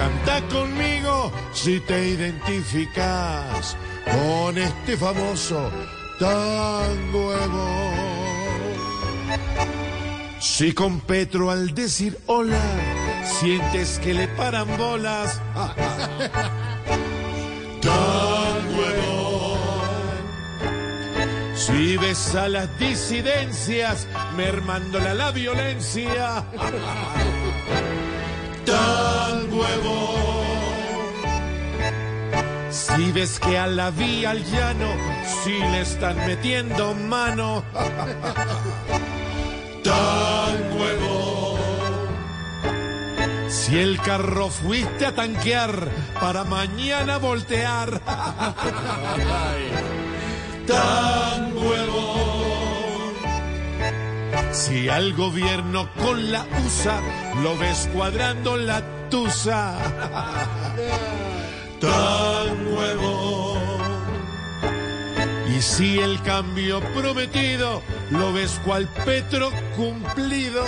canta 0.00 0.40
conmigo 0.48 1.30
si 1.52 1.78
te 1.80 2.08
identificas 2.08 3.76
con 4.06 4.56
este 4.56 4.96
famoso 4.96 5.70
tango 6.18 7.34
Si 10.38 10.72
con 10.72 11.00
Petro 11.00 11.50
al 11.50 11.74
decir 11.74 12.16
hola 12.26 12.62
sientes 13.24 13.98
que 13.98 14.14
le 14.14 14.28
paran 14.28 14.68
bolas, 14.78 15.38
tango 17.82 18.86
Si 21.54 21.98
ves 21.98 22.34
a 22.34 22.48
las 22.48 22.78
disidencias 22.78 24.06
mermándola 24.36 25.12
la 25.14 25.30
violencia, 25.30 26.44
tango 28.64 29.49
si 32.70 33.12
ves 33.12 33.38
que 33.40 33.58
a 33.58 33.66
la 33.66 33.90
vía 33.90 34.30
al 34.30 34.42
llano 34.44 34.86
si 35.42 35.58
le 35.58 35.80
están 35.80 36.16
metiendo 36.26 36.94
mano, 36.94 37.64
tan 39.84 40.76
nuevo. 40.76 41.58
Si 43.48 43.78
el 43.78 44.00
carro 44.00 44.48
fuiste 44.48 45.06
a 45.06 45.14
tanquear 45.14 45.88
para 46.20 46.44
mañana 46.44 47.18
voltear, 47.18 48.00
tan 50.66 51.54
nuevo. 51.54 52.30
Si 54.52 54.88
al 54.88 55.14
gobierno 55.14 55.90
con 55.94 56.30
la 56.30 56.46
USA 56.64 57.00
lo 57.42 57.58
ves 57.58 57.88
cuadrando 57.92 58.56
la 58.56 58.82
tusa 59.08 59.76
tan 61.80 62.64
nuevo. 62.64 63.58
Y 65.56 65.62
si 65.62 65.98
el 65.98 66.22
cambio 66.22 66.80
prometido 66.94 67.82
lo 68.10 68.32
ves 68.32 68.60
cual 68.64 68.88
Petro 69.04 69.50
cumplido, 69.76 70.64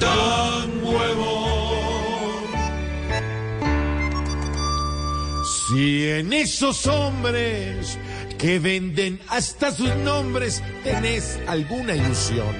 tan 0.00 0.82
nuevo. 0.82 1.52
Si 5.68 6.08
en 6.08 6.32
esos 6.32 6.86
hombres 6.86 7.98
que 8.38 8.58
venden 8.58 9.20
hasta 9.28 9.72
sus 9.72 9.94
nombres 9.96 10.62
tenés 10.82 11.38
alguna 11.46 11.94
ilusión, 11.94 12.54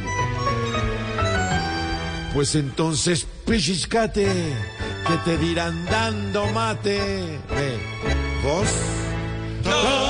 pues 2.33 2.55
entonces 2.55 3.27
pellizcate 3.45 4.27
te 5.19 5.37
dirán 5.37 5.85
dando 5.87 6.47
mate. 6.49 7.39
Ve, 7.51 7.79
vos. 8.43 8.69
¡No! 9.65 10.02